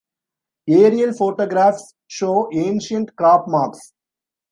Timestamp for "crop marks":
3.15-3.93